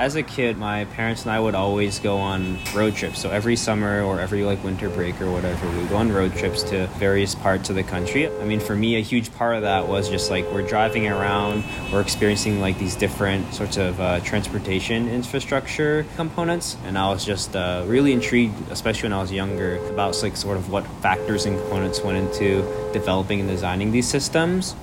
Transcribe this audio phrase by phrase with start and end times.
[0.00, 3.18] As a kid, my parents and I would always go on road trips.
[3.18, 6.62] So every summer or every like winter break or whatever, we go on road trips
[6.70, 8.26] to various parts of the country.
[8.26, 11.64] I mean, for me, a huge part of that was just like we're driving around,
[11.92, 17.54] we're experiencing like these different sorts of uh, transportation infrastructure components, and I was just
[17.54, 21.60] uh, really intrigued, especially when I was younger, about like sort of what factors and
[21.60, 22.62] components went into
[22.94, 24.74] developing and designing these systems.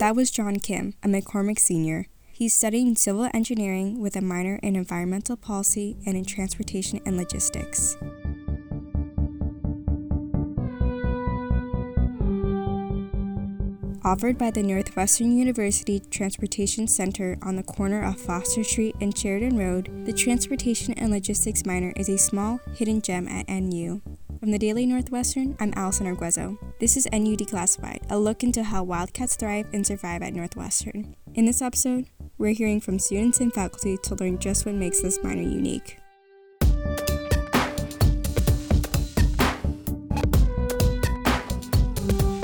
[0.00, 2.08] That was John Kim, a McCormick senior.
[2.38, 7.96] He's studying civil engineering with a minor in environmental policy and in transportation and logistics.
[14.04, 19.56] Offered by the Northwestern University Transportation Center on the corner of Foster Street and Sheridan
[19.56, 24.02] Road, the Transportation and Logistics minor is a small, hidden gem at NU.
[24.38, 26.58] From the Daily Northwestern, I'm Allison Arguezo.
[26.80, 31.16] This is NU Declassified, a look into how Wildcats thrive and survive at Northwestern.
[31.34, 32.06] In this episode,
[32.38, 35.98] we're hearing from students and faculty to learn just what makes this minor unique.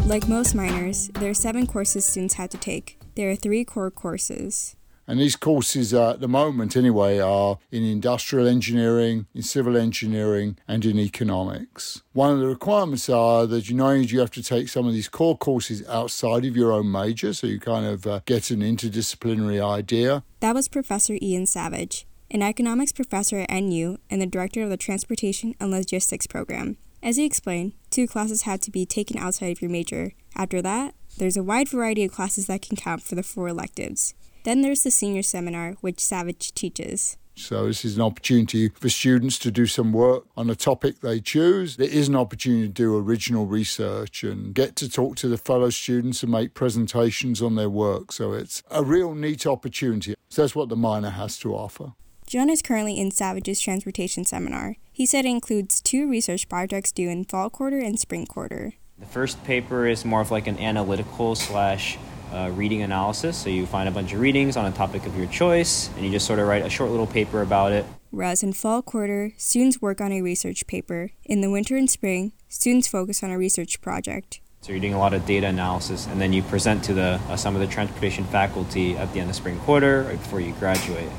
[0.06, 2.98] Like most minors, there are seven courses students have to take.
[3.14, 4.76] There are three core courses.
[5.12, 10.56] And these courses, uh, at the moment anyway, are in industrial engineering, in civil engineering,
[10.66, 12.00] and in economics.
[12.14, 15.10] One of the requirements are that you know you have to take some of these
[15.10, 19.62] core courses outside of your own major, so you kind of uh, get an interdisciplinary
[19.62, 20.24] idea.
[20.40, 24.78] That was Professor Ian Savage, an economics professor at NU and the director of the
[24.78, 26.78] Transportation and Logistics program.
[27.02, 30.12] As he explained, two classes had to be taken outside of your major.
[30.34, 34.14] After that, there's a wide variety of classes that can count for the four electives.
[34.44, 37.16] Then there's the senior seminar, which Savage teaches.
[37.34, 41.18] So, this is an opportunity for students to do some work on a topic they
[41.18, 41.76] choose.
[41.76, 45.70] There is an opportunity to do original research and get to talk to the fellow
[45.70, 48.12] students and make presentations on their work.
[48.12, 50.14] So, it's a real neat opportunity.
[50.28, 51.94] So, that's what the minor has to offer.
[52.26, 54.76] John is currently in Savage's transportation seminar.
[54.92, 58.74] He said it includes two research projects due in fall quarter and spring quarter.
[58.98, 61.98] The first paper is more of like an analytical slash
[62.32, 63.36] uh, reading analysis.
[63.36, 66.10] So you find a bunch of readings on a topic of your choice, and you
[66.10, 67.84] just sort of write a short little paper about it.
[68.10, 71.10] Whereas in fall quarter, students work on a research paper.
[71.24, 74.40] In the winter and spring, students focus on a research project.
[74.60, 77.36] So you're doing a lot of data analysis, and then you present to the uh,
[77.36, 81.10] some of the transportation faculty at the end of spring quarter, right before you graduate.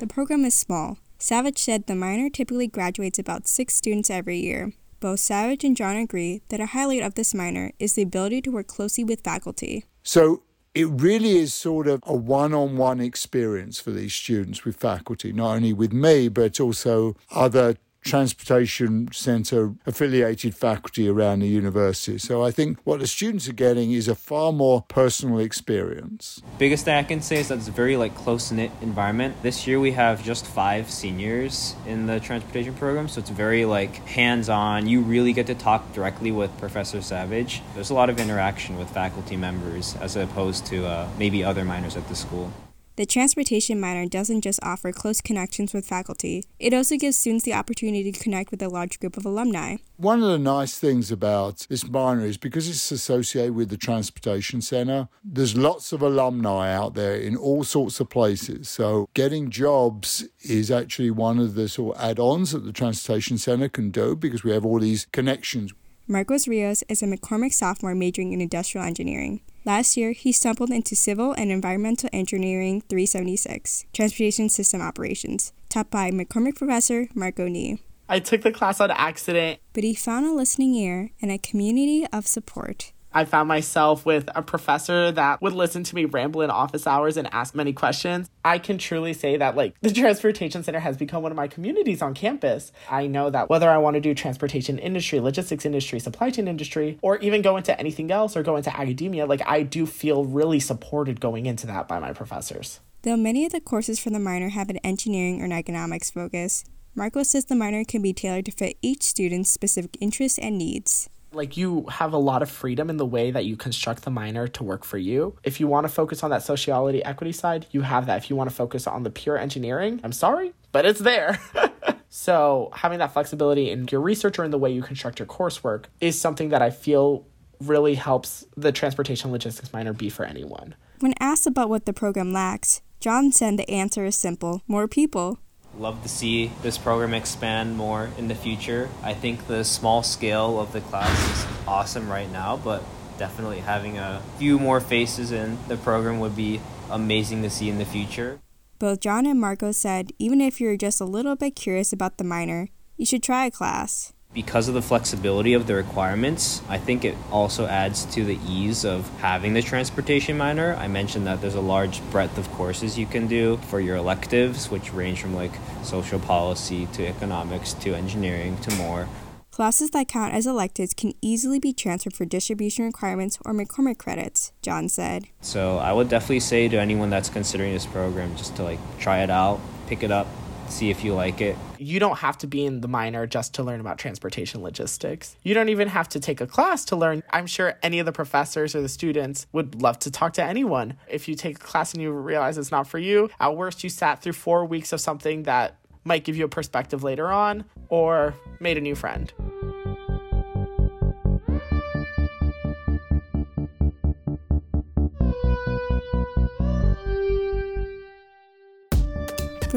[0.00, 0.98] The program is small.
[1.18, 4.72] Savage said the minor typically graduates about six students every year.
[5.00, 8.50] Both Savage and John agree that a highlight of this minor is the ability to
[8.50, 9.84] work closely with faculty.
[10.02, 10.42] So
[10.78, 15.32] it really is sort of a one on one experience for these students with faculty,
[15.32, 22.18] not only with me, but also other transportation centre affiliated faculty around the university.
[22.18, 26.42] So I think what the students are getting is a far more personal experience.
[26.58, 29.36] Biggest thing I can say is that it's a very like close knit environment.
[29.42, 33.96] This year we have just five seniors in the transportation program, so it's very like
[34.06, 34.86] hands on.
[34.86, 37.62] You really get to talk directly with Professor Savage.
[37.74, 41.96] There's a lot of interaction with faculty members as opposed to uh, maybe other minors
[41.96, 42.52] at the school.
[42.98, 47.54] The transportation minor doesn't just offer close connections with faculty, it also gives students the
[47.54, 49.76] opportunity to connect with a large group of alumni.
[49.98, 54.60] One of the nice things about this minor is because it's associated with the Transportation
[54.60, 58.68] Center, there's lots of alumni out there in all sorts of places.
[58.68, 63.38] So getting jobs is actually one of the sort of add ons that the Transportation
[63.38, 65.72] Center can do because we have all these connections.
[66.08, 69.40] Marcos Rios is a McCormick sophomore majoring in industrial engineering.
[69.68, 76.10] Last year, he stumbled into Civil and Environmental Engineering 376, Transportation System Operations, taught by
[76.10, 77.78] McCormick professor Marco Nie.
[78.08, 79.60] I took the class on accident.
[79.74, 82.94] But he found a listening ear and a community of support.
[83.12, 87.16] I found myself with a professor that would listen to me ramble in office hours
[87.16, 88.28] and ask many questions.
[88.44, 92.02] I can truly say that, like, the Transportation Center has become one of my communities
[92.02, 92.70] on campus.
[92.90, 96.98] I know that whether I want to do transportation industry, logistics industry, supply chain industry,
[97.02, 100.60] or even go into anything else or go into academia, like, I do feel really
[100.60, 102.80] supported going into that by my professors.
[103.02, 106.64] Though many of the courses for the minor have an engineering or an economics focus,
[106.94, 111.08] Marco says the minor can be tailored to fit each student's specific interests and needs
[111.38, 114.46] like you have a lot of freedom in the way that you construct the minor
[114.48, 115.36] to work for you.
[115.44, 118.18] If you want to focus on that sociality equity side, you have that.
[118.18, 121.40] If you want to focus on the pure engineering, I'm sorry, but it's there.
[122.10, 125.84] so, having that flexibility in your research or in the way you construct your coursework
[126.00, 127.24] is something that I feel
[127.60, 130.74] really helps the transportation logistics minor be for anyone.
[131.00, 135.38] When asked about what the program lacks, John said the answer is simple more people
[135.78, 138.88] love to see this program expand more in the future.
[139.02, 142.82] I think the small scale of the class is awesome right now, but
[143.18, 146.60] definitely having a few more faces in the program would be
[146.90, 148.40] amazing to see in the future.
[148.78, 152.24] Both John and Marco said even if you're just a little bit curious about the
[152.24, 154.12] minor, you should try a class.
[154.34, 158.84] Because of the flexibility of the requirements, I think it also adds to the ease
[158.84, 160.74] of having the transportation minor.
[160.74, 164.70] I mentioned that there's a large breadth of courses you can do for your electives,
[164.70, 165.52] which range from like
[165.82, 169.08] social policy to economics to engineering to more.
[169.50, 174.52] Classes that count as electives can easily be transferred for distribution requirements or McCormick credits,
[174.60, 175.24] John said.
[175.40, 179.22] So I would definitely say to anyone that's considering this program just to like try
[179.22, 179.58] it out,
[179.88, 180.28] pick it up,
[180.70, 181.56] see if you like it.
[181.78, 185.36] You don't have to be in the minor just to learn about transportation logistics.
[185.42, 187.22] You don't even have to take a class to learn.
[187.30, 190.96] I'm sure any of the professors or the students would love to talk to anyone.
[191.08, 193.90] If you take a class and you realize it's not for you, at worst, you
[193.90, 198.34] sat through four weeks of something that might give you a perspective later on or
[198.60, 199.32] made a new friend.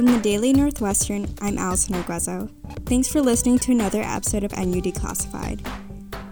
[0.02, 2.50] From the Daily Northwestern, I'm Allison Arguezo.
[2.88, 5.64] Thanks for listening to another episode of NU Declassified.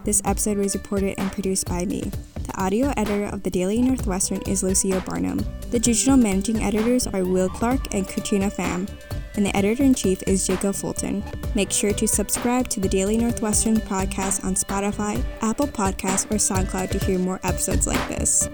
[0.04, 2.12] This episode was reported and produced by me.
[2.48, 5.46] The audio editor of the Daily Northwestern is Lucio Barnum.
[5.70, 8.90] The digital managing editors are Will Clark and Katrina Pham,
[9.36, 11.24] and the editor in chief is Jacob Fulton.
[11.54, 16.90] Make sure to subscribe to the Daily Northwestern podcast on Spotify, Apple Podcasts, or SoundCloud
[16.90, 18.50] to hear more episodes like this.